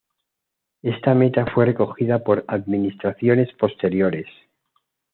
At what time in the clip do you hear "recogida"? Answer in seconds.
1.67-2.23